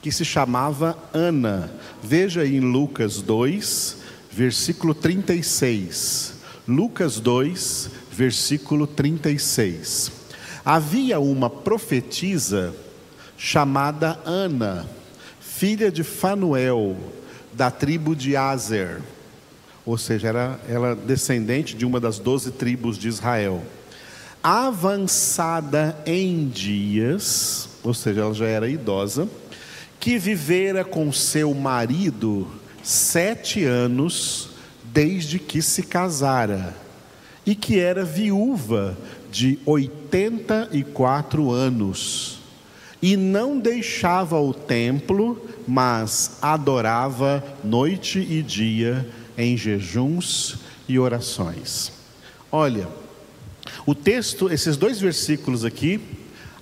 que 0.00 0.10
se 0.10 0.24
chamava 0.24 0.96
Ana. 1.12 1.70
Veja 2.02 2.40
aí 2.40 2.56
em 2.56 2.60
Lucas 2.60 3.20
2, 3.20 3.98
versículo 4.32 4.94
36. 4.94 6.33
Lucas 6.66 7.20
2, 7.20 7.90
versículo 8.10 8.86
36. 8.86 10.10
Havia 10.64 11.20
uma 11.20 11.50
profetisa 11.50 12.74
chamada 13.36 14.18
Ana, 14.24 14.88
filha 15.40 15.92
de 15.92 16.02
Fanuel, 16.02 16.96
da 17.52 17.70
tribo 17.70 18.16
de 18.16 18.34
Azer, 18.34 19.02
ou 19.84 19.98
seja, 19.98 20.28
era 20.28 20.60
ela 20.66 20.96
descendente 20.96 21.76
de 21.76 21.84
uma 21.84 22.00
das 22.00 22.18
doze 22.18 22.50
tribos 22.50 22.96
de 22.96 23.08
Israel. 23.08 23.62
Avançada 24.42 25.94
em 26.06 26.48
dias, 26.48 27.68
ou 27.82 27.92
seja, 27.92 28.22
ela 28.22 28.32
já 28.32 28.46
era 28.46 28.70
idosa, 28.70 29.28
que 30.00 30.16
vivera 30.16 30.82
com 30.82 31.12
seu 31.12 31.52
marido 31.52 32.50
sete 32.82 33.64
anos 33.64 34.53
desde 34.94 35.40
que 35.40 35.60
se 35.60 35.82
casara, 35.82 36.72
e 37.44 37.56
que 37.56 37.80
era 37.80 38.04
viúva 38.04 38.96
de 39.28 39.58
oitenta 39.66 40.68
e 40.70 40.84
quatro 40.84 41.50
anos, 41.50 42.38
e 43.02 43.16
não 43.16 43.58
deixava 43.58 44.40
o 44.40 44.54
templo, 44.54 45.50
mas 45.66 46.38
adorava 46.40 47.42
noite 47.64 48.20
e 48.20 48.40
dia 48.40 49.06
em 49.36 49.56
jejuns 49.56 50.58
e 50.88 50.96
orações. 50.96 51.92
Olha, 52.52 52.86
o 53.84 53.96
texto, 53.96 54.48
esses 54.48 54.76
dois 54.76 55.00
versículos 55.00 55.64
aqui, 55.64 56.00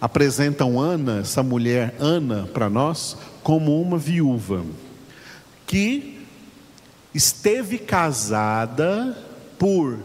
apresentam 0.00 0.80
Ana, 0.80 1.20
essa 1.20 1.42
mulher 1.42 1.94
Ana, 2.00 2.48
para 2.52 2.70
nós, 2.70 3.14
como 3.42 3.80
uma 3.80 3.98
viúva 3.98 4.64
que 5.66 6.21
esteve 7.14 7.78
casada 7.78 9.16
por 9.58 9.98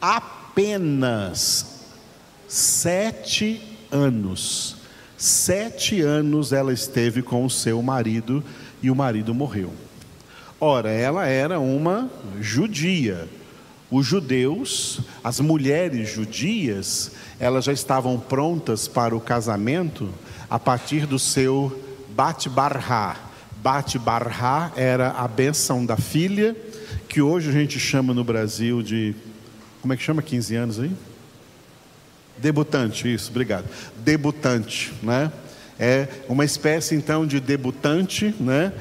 apenas 0.00 1.80
sete 2.48 3.62
anos. 3.90 4.76
Sete 5.16 6.00
anos 6.00 6.52
ela 6.52 6.72
esteve 6.72 7.22
com 7.22 7.44
o 7.44 7.50
seu 7.50 7.82
marido 7.82 8.42
e 8.82 8.90
o 8.90 8.96
marido 8.96 9.34
morreu. 9.34 9.72
Ora, 10.58 10.90
ela 10.90 11.26
era 11.26 11.60
uma 11.60 12.10
judia. 12.40 13.28
Os 13.90 14.06
judeus, 14.06 15.00
as 15.22 15.40
mulheres 15.40 16.08
judias, 16.08 17.12
elas 17.38 17.64
já 17.64 17.72
estavam 17.72 18.18
prontas 18.18 18.86
para 18.86 19.16
o 19.16 19.20
casamento 19.20 20.08
a 20.48 20.58
partir 20.58 21.06
do 21.06 21.18
seu 21.18 21.76
Bat-Barha. 23.62 23.98
Bat-Barha 23.98 24.72
era 24.76 25.10
a 25.10 25.28
benção 25.28 25.84
da 25.84 25.96
filha, 25.96 26.56
que 27.08 27.20
hoje 27.20 27.50
a 27.50 27.52
gente 27.52 27.78
chama 27.78 28.14
no 28.14 28.24
Brasil 28.24 28.82
de. 28.82 29.14
Como 29.80 29.92
é 29.92 29.96
que 29.96 30.02
chama 30.02 30.22
15 30.22 30.56
anos 30.56 30.80
aí? 30.80 30.90
Debutante, 32.38 33.12
isso, 33.12 33.30
obrigado. 33.30 33.66
Debutante, 33.98 34.92
né? 35.02 35.30
É 35.78 36.08
uma 36.28 36.44
espécie 36.44 36.94
então 36.94 37.26
de 37.26 37.40
debutante, 37.40 38.34
né? 38.38 38.72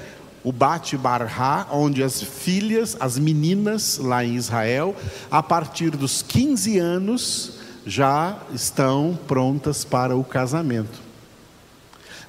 o 0.44 0.52
Bate 0.52 0.98
Barra, 0.98 1.68
onde 1.72 2.02
as 2.02 2.22
filhas, 2.22 2.96
as 3.00 3.20
meninas 3.20 3.98
lá 3.98 4.24
em 4.24 4.36
Israel, 4.36 4.96
a 5.30 5.44
partir 5.44 5.92
dos 5.92 6.22
15 6.22 6.80
anos, 6.80 7.60
já 7.86 8.38
estão 8.54 9.18
prontas 9.28 9.84
para 9.84 10.16
o 10.16 10.24
casamento. 10.24 11.09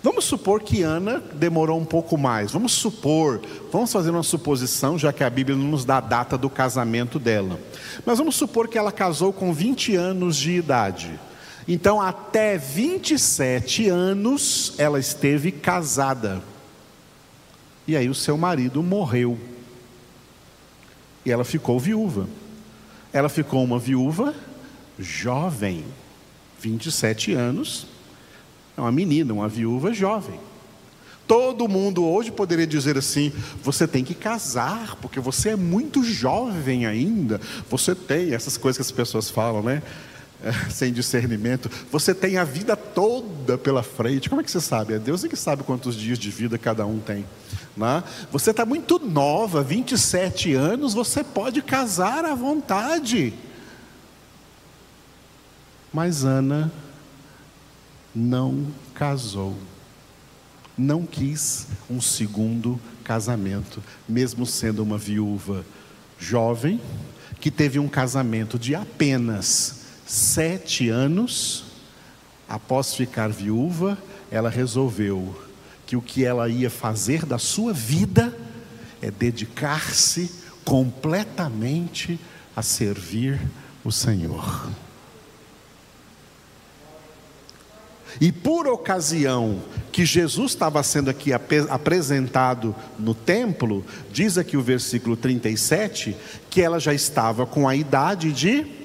Vamos 0.02 0.24
supor 0.24 0.62
que 0.62 0.82
Ana 0.82 1.22
demorou 1.34 1.78
um 1.78 1.84
pouco 1.84 2.16
mais. 2.16 2.52
Vamos 2.52 2.72
supor, 2.72 3.40
vamos 3.70 3.92
fazer 3.92 4.10
uma 4.10 4.22
suposição, 4.22 4.98
já 4.98 5.12
que 5.12 5.22
a 5.22 5.28
Bíblia 5.28 5.56
não 5.56 5.66
nos 5.66 5.84
dá 5.84 5.98
a 5.98 6.00
data 6.00 6.38
do 6.38 6.48
casamento 6.48 7.18
dela. 7.18 7.60
Mas 8.06 8.16
vamos 8.16 8.34
supor 8.34 8.66
que 8.66 8.78
ela 8.78 8.90
casou 8.90 9.30
com 9.30 9.52
20 9.52 9.96
anos 9.96 10.36
de 10.36 10.52
idade. 10.52 11.20
Então, 11.68 12.00
até 12.00 12.56
27 12.56 13.88
anos, 13.88 14.72
ela 14.78 14.98
esteve 14.98 15.52
casada. 15.52 16.42
E 17.86 17.94
aí 17.94 18.08
o 18.08 18.14
seu 18.14 18.38
marido 18.38 18.82
morreu. 18.82 19.38
E 21.26 21.30
ela 21.30 21.44
ficou 21.44 21.78
viúva. 21.78 22.26
Ela 23.12 23.28
ficou 23.28 23.62
uma 23.62 23.78
viúva 23.78 24.34
jovem, 24.98 25.84
27 26.58 27.34
anos. 27.34 27.86
É 28.76 28.80
uma 28.80 28.92
menina, 28.92 29.32
uma 29.32 29.48
viúva 29.48 29.92
jovem. 29.92 30.38
Todo 31.26 31.68
mundo 31.68 32.04
hoje 32.04 32.32
poderia 32.32 32.66
dizer 32.66 32.98
assim: 32.98 33.32
você 33.62 33.86
tem 33.86 34.02
que 34.02 34.14
casar, 34.14 34.96
porque 34.96 35.20
você 35.20 35.50
é 35.50 35.56
muito 35.56 36.02
jovem 36.02 36.86
ainda. 36.86 37.40
Você 37.68 37.94
tem 37.94 38.34
essas 38.34 38.56
coisas 38.56 38.78
que 38.78 38.82
as 38.82 38.90
pessoas 38.90 39.30
falam, 39.30 39.62
né? 39.62 39.82
sem 40.70 40.92
discernimento, 40.92 41.70
você 41.90 42.14
tem 42.14 42.36
a 42.38 42.44
vida 42.44 42.76
toda 42.76 43.58
pela 43.58 43.82
frente. 43.82 44.28
Como 44.28 44.40
é 44.40 44.44
que 44.44 44.50
você 44.50 44.60
sabe? 44.60 44.94
É 44.94 44.98
Deus 44.98 45.24
é 45.24 45.28
que 45.28 45.36
sabe 45.36 45.62
quantos 45.62 45.94
dias 45.94 46.18
de 46.18 46.30
vida 46.30 46.58
cada 46.58 46.86
um 46.86 46.98
tem. 46.98 47.24
Né? 47.76 48.02
Você 48.32 48.50
está 48.50 48.64
muito 48.64 48.98
nova, 48.98 49.62
27 49.62 50.54
anos, 50.54 50.94
você 50.94 51.22
pode 51.22 51.62
casar 51.62 52.24
à 52.24 52.34
vontade. 52.34 53.32
Mas 55.92 56.24
Ana 56.24 56.72
não 58.14 58.66
casou, 58.94 59.56
não 60.76 61.04
quis 61.04 61.66
um 61.88 62.00
segundo 62.00 62.80
casamento, 63.04 63.82
mesmo 64.08 64.46
sendo 64.46 64.82
uma 64.82 64.98
viúva 64.98 65.64
jovem, 66.18 66.80
que 67.40 67.50
teve 67.50 67.78
um 67.78 67.88
casamento 67.88 68.58
de 68.58 68.74
apenas 68.74 69.80
sete 70.06 70.88
anos, 70.88 71.64
após 72.48 72.94
ficar 72.94 73.28
viúva, 73.28 73.96
ela 74.30 74.50
resolveu 74.50 75.40
que 75.86 75.96
o 75.96 76.02
que 76.02 76.24
ela 76.24 76.48
ia 76.48 76.70
fazer 76.70 77.24
da 77.24 77.38
sua 77.38 77.72
vida 77.72 78.36
é 79.00 79.10
dedicar-se 79.10 80.30
completamente 80.64 82.20
a 82.54 82.62
servir 82.62 83.40
o 83.82 83.90
Senhor. 83.90 84.68
E 88.18 88.32
por 88.32 88.66
ocasião 88.66 89.60
que 89.92 90.06
Jesus 90.06 90.52
estava 90.52 90.82
sendo 90.82 91.10
aqui 91.10 91.32
apresentado 91.68 92.74
no 92.98 93.14
templo, 93.14 93.84
diz 94.10 94.38
aqui 94.38 94.56
o 94.56 94.62
versículo 94.62 95.14
37, 95.16 96.16
que 96.48 96.62
ela 96.62 96.80
já 96.80 96.94
estava 96.94 97.44
com 97.44 97.68
a 97.68 97.76
idade 97.76 98.32
de 98.32 98.80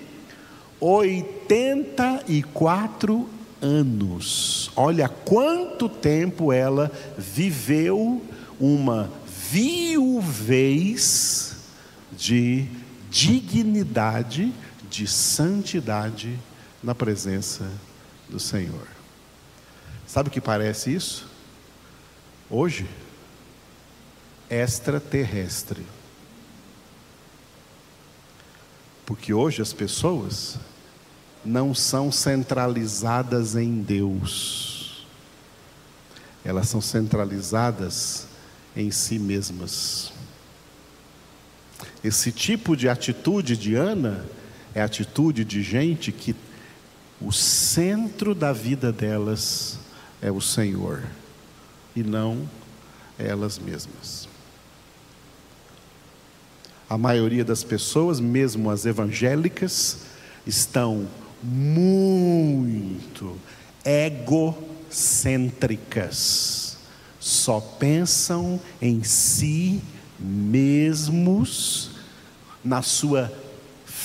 84 0.80 3.30
anos. 3.62 4.72
Olha 4.76 5.08
quanto 5.08 5.88
tempo 5.88 6.52
ela 6.52 6.92
viveu 7.18 8.22
uma 8.60 9.10
viuvez 9.50 11.56
de 12.12 12.68
dignidade, 13.10 14.52
de 14.90 15.08
santidade 15.08 16.38
na 16.84 16.94
presença 16.94 17.66
do 18.30 18.38
Senhor. 18.40 18.94
Sabe 20.08 20.30
o 20.30 20.32
que 20.32 20.41
parece 20.41 20.94
isso? 20.94 21.28
Hoje, 22.50 22.88
extraterrestre. 24.50 25.86
Porque 29.06 29.34
hoje 29.34 29.62
as 29.62 29.74
pessoas 29.74 30.58
não 31.44 31.76
são 31.76 32.12
centralizadas 32.12 33.56
em 33.56 33.82
Deus, 33.82 35.06
elas 36.44 36.68
são 36.68 36.82
centralizadas 36.82 38.28
em 38.76 38.89
si 38.89 39.20
mesmas. 39.20 40.12
Esse 42.04 42.32
tipo 42.32 42.76
de 42.76 42.89
atitude 42.89 43.56
de 43.58 43.76
Ana 43.76 44.26
é 44.74 44.82
atitude 44.82 45.46
de 45.46 45.62
gente 45.62 46.12
que 46.12 46.36
o 47.22 47.32
centro 47.32 48.36
da 48.36 48.52
vida 48.52 48.91
delas 48.91 49.80
é 50.26 50.32
o 50.32 50.42
Senhor 50.42 51.04
e 51.96 52.02
não 52.02 52.50
elas 53.20 53.60
mesmas. 53.60 54.28
A 56.90 56.98
maioria 56.98 57.46
das 57.46 57.64
pessoas, 57.64 58.20
mesmo 58.20 58.72
as 58.72 58.88
evangélicas, 58.88 60.00
estão 60.48 61.08
muito 61.44 63.38
egocêntricas, 63.86 66.80
só 67.20 67.60
pensam 67.60 68.60
em 68.82 69.04
si 69.04 69.80
mesmos, 70.20 71.92
na 72.64 72.82
sua 72.82 73.32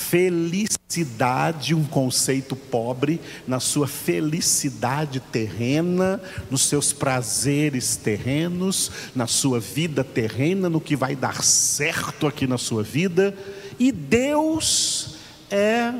felicidade, 0.01 1.75
um 1.75 1.83
conceito 1.83 2.55
pobre, 2.55 3.21
na 3.47 3.59
sua 3.59 3.87
felicidade 3.87 5.19
terrena, 5.19 6.19
nos 6.49 6.63
seus 6.63 6.91
prazeres 6.91 7.95
terrenos, 7.95 8.91
na 9.15 9.27
sua 9.27 9.59
vida 9.59 10.03
terrena, 10.03 10.69
no 10.69 10.81
que 10.81 10.95
vai 10.95 11.15
dar 11.15 11.43
certo 11.43 12.25
aqui 12.25 12.47
na 12.47 12.57
sua 12.57 12.83
vida, 12.83 13.35
e 13.79 13.91
Deus 13.91 15.15
é 15.49 15.93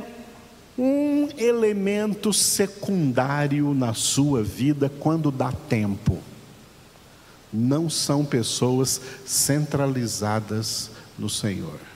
um 0.78 1.30
elemento 1.38 2.34
secundário 2.34 3.74
na 3.74 3.94
sua 3.94 4.44
vida 4.44 4.92
quando 5.00 5.32
dá 5.32 5.52
tempo. 5.52 6.18
Não 7.54 7.90
são 7.90 8.26
pessoas 8.26 9.00
centralizadas 9.26 10.90
no 11.20 11.30
Senhor. 11.30 11.90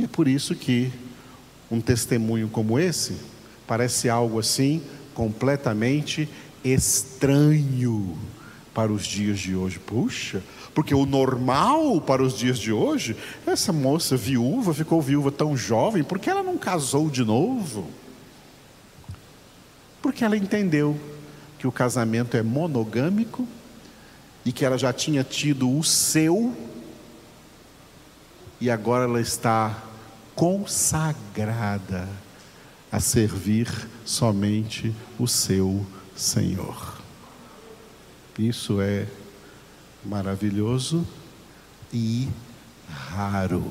E 0.00 0.04
é 0.04 0.08
por 0.08 0.26
isso 0.26 0.54
que 0.54 0.90
um 1.70 1.78
testemunho 1.78 2.48
como 2.48 2.78
esse 2.78 3.18
parece 3.66 4.08
algo 4.08 4.40
assim 4.40 4.82
completamente 5.12 6.26
estranho 6.64 8.16
para 8.72 8.90
os 8.90 9.04
dias 9.04 9.38
de 9.38 9.54
hoje. 9.54 9.78
Puxa, 9.78 10.42
porque 10.74 10.94
o 10.94 11.04
normal 11.04 12.00
para 12.00 12.22
os 12.22 12.32
dias 12.32 12.58
de 12.58 12.72
hoje, 12.72 13.14
essa 13.46 13.74
moça 13.74 14.16
viúva 14.16 14.72
ficou 14.72 15.02
viúva 15.02 15.30
tão 15.30 15.54
jovem, 15.54 16.02
por 16.02 16.18
que 16.18 16.30
ela 16.30 16.42
não 16.42 16.56
casou 16.56 17.10
de 17.10 17.22
novo? 17.22 17.86
Porque 20.00 20.24
ela 20.24 20.34
entendeu 20.34 20.98
que 21.58 21.66
o 21.66 21.72
casamento 21.72 22.38
é 22.38 22.42
monogâmico 22.42 23.46
e 24.46 24.50
que 24.50 24.64
ela 24.64 24.78
já 24.78 24.94
tinha 24.94 25.22
tido 25.22 25.70
o 25.70 25.84
seu 25.84 26.56
e 28.58 28.70
agora 28.70 29.04
ela 29.04 29.20
está 29.20 29.89
consagrada 30.40 32.08
a 32.90 32.98
servir 32.98 33.68
somente 34.06 34.90
o 35.18 35.28
seu 35.28 35.84
Senhor. 36.16 36.96
Isso 38.38 38.80
é 38.80 39.06
maravilhoso 40.02 41.06
e 41.92 42.26
raro 42.88 43.70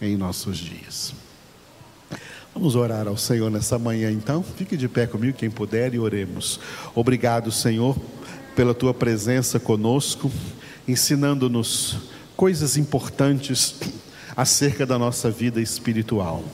em 0.00 0.16
nossos 0.16 0.56
dias. 0.56 1.12
Vamos 2.54 2.76
orar 2.76 3.08
ao 3.08 3.16
Senhor 3.16 3.50
nessa 3.50 3.76
manhã 3.76 4.12
então. 4.12 4.40
Fique 4.40 4.76
de 4.76 4.88
pé 4.88 5.04
comigo, 5.08 5.36
quem 5.36 5.50
puder, 5.50 5.94
e 5.94 5.98
oremos. 5.98 6.60
Obrigado, 6.94 7.50
Senhor, 7.50 7.98
pela 8.54 8.72
tua 8.72 8.94
presença 8.94 9.58
conosco, 9.58 10.30
ensinando-nos 10.86 11.98
coisas 12.36 12.76
importantes 12.76 13.74
acerca 14.38 14.86
da 14.86 14.96
nossa 14.96 15.32
vida 15.32 15.60
espiritual. 15.60 16.44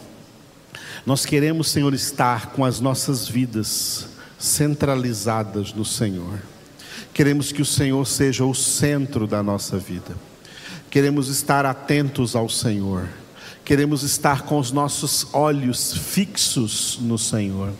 Nós 1.04 1.26
queremos, 1.26 1.68
Senhor, 1.68 1.92
estar 1.92 2.52
com 2.52 2.64
as 2.64 2.80
nossas 2.80 3.28
vidas 3.28 4.08
centralizadas 4.38 5.74
no 5.74 5.84
Senhor. 5.84 6.40
Queremos 7.12 7.52
que 7.52 7.60
o 7.60 7.64
Senhor 7.66 8.06
seja 8.06 8.42
o 8.42 8.54
centro 8.54 9.26
da 9.26 9.42
nossa 9.42 9.76
vida. 9.76 10.16
Queremos 10.88 11.28
estar 11.28 11.66
atentos 11.66 12.34
ao 12.34 12.48
Senhor. 12.48 13.06
Queremos 13.66 14.02
estar 14.02 14.44
com 14.44 14.58
os 14.58 14.72
nossos 14.72 15.26
olhos 15.34 15.92
fixos 15.92 16.98
no 17.02 17.18
Senhor. 17.18 17.70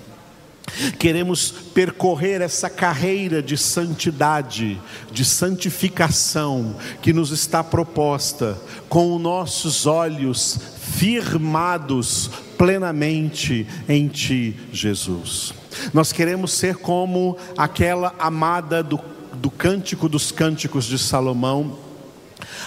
Queremos 0.98 1.50
percorrer 1.50 2.40
essa 2.40 2.68
carreira 2.68 3.42
de 3.42 3.56
santidade, 3.56 4.80
de 5.12 5.24
santificação 5.24 6.76
que 7.00 7.12
nos 7.12 7.30
está 7.30 7.62
proposta, 7.62 8.58
com 8.88 9.14
os 9.14 9.22
nossos 9.22 9.86
olhos 9.86 10.58
firmados 10.96 12.30
plenamente 12.58 13.66
em 13.88 14.08
Ti, 14.08 14.56
Jesus. 14.72 15.54
Nós 15.92 16.12
queremos 16.12 16.52
ser 16.52 16.76
como 16.76 17.36
aquela 17.56 18.14
amada 18.18 18.82
do, 18.82 18.98
do 19.34 19.50
Cântico 19.50 20.08
dos 20.08 20.32
Cânticos 20.32 20.86
de 20.86 20.98
Salomão, 20.98 21.78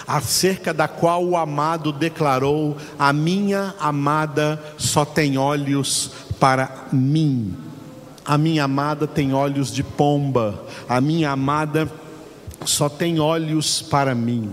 acerca 0.05 0.73
da 0.73 0.87
qual 0.87 1.25
o 1.25 1.35
amado 1.35 1.91
declarou: 1.91 2.77
A 2.97 3.11
minha 3.11 3.73
amada 3.79 4.63
só 4.77 5.03
tem 5.03 5.37
olhos 5.37 6.11
para 6.39 6.87
mim 6.93 7.66
a 8.27 8.37
minha 8.37 8.65
amada 8.65 9.07
tem 9.07 9.33
olhos 9.33 9.71
de 9.71 9.81
pomba, 9.81 10.61
a 10.89 10.99
minha 10.99 11.31
amada 11.31 11.89
só 12.65 12.89
tem 12.89 13.21
olhos 13.21 13.81
para 13.81 14.13
mim. 14.13 14.51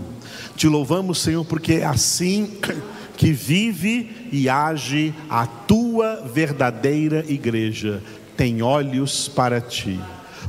Te 0.55 0.65
louvamos, 0.69 1.19
Senhor, 1.19 1.43
porque 1.43 1.73
é 1.73 1.85
assim 1.85 2.57
que 3.17 3.33
vive 3.33 4.29
e 4.31 4.47
age 4.47 5.13
a 5.29 5.45
tua 5.45 6.23
verdadeira 6.33 7.25
igreja, 7.27 8.01
tem 8.37 8.61
olhos 8.61 9.27
para 9.27 9.59
ti, 9.59 9.99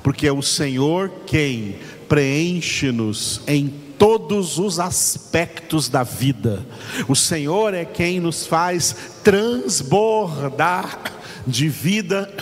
porque 0.05 0.29
é 0.29 0.33
o 0.33 0.43
Senhor 0.43 1.11
quem 1.27 1.77
preenche-nos 2.09 3.41
em 3.49 3.73
todos 3.99 4.57
os 4.57 4.79
aspectos 4.79 5.89
da 5.89 6.05
vida. 6.05 6.65
O 7.09 7.17
Senhor 7.17 7.75
é 7.75 7.85
quem 7.85 8.21
nos 8.21 8.47
faz 8.47 8.95
transbordar 9.25 11.01
de 11.45 11.69
vida 11.69 12.33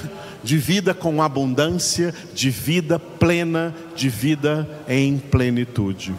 de 0.45 0.59
vida 0.59 0.93
com 0.93 1.23
abundância, 1.23 2.15
de 2.35 2.51
vida 2.51 2.99
plena, 2.99 3.75
de 3.97 4.11
vida 4.11 4.69
em 4.87 5.17
plenitude. 5.19 6.15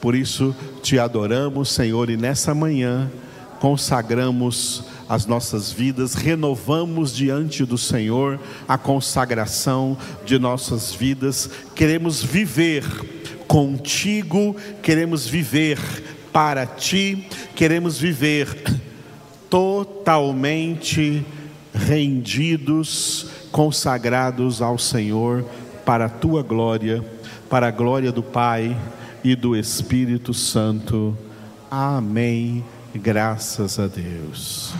Por 0.00 0.16
isso 0.16 0.54
te 0.82 0.98
adoramos, 0.98 1.70
Senhor, 1.70 2.10
e 2.10 2.16
nessa 2.16 2.52
manhã 2.52 3.08
consagramos 3.60 4.84
as 5.08 5.26
nossas 5.26 5.72
vidas, 5.72 6.14
renovamos 6.14 7.14
diante 7.14 7.64
do 7.64 7.78
Senhor 7.78 8.38
a 8.66 8.76
consagração 8.76 9.96
de 10.26 10.38
nossas 10.38 10.92
vidas. 10.92 11.48
Queremos 11.74 12.22
viver 12.22 12.84
contigo, 13.46 14.54
queremos 14.82 15.26
viver 15.26 15.78
para 16.32 16.66
ti, 16.66 17.26
queremos 17.54 17.96
viver 17.98 18.48
totalmente 19.48 21.24
rendidos 21.72 23.37
consagrados 23.50 24.60
ao 24.62 24.78
Senhor 24.78 25.44
para 25.84 26.06
a 26.06 26.10
tua 26.10 26.42
glória, 26.42 27.04
para 27.48 27.68
a 27.68 27.70
glória 27.70 28.12
do 28.12 28.22
Pai 28.22 28.76
e 29.24 29.34
do 29.34 29.56
Espírito 29.56 30.34
Santo. 30.34 31.16
Amém. 31.70 32.64
Graças 32.94 33.78
a 33.78 33.86
Deus. 33.86 34.74